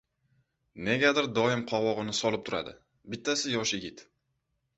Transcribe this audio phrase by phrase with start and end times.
[0.87, 2.75] Negadir doim qovog‘ini solib turadi.
[3.17, 4.05] Bittasi yosh yigit.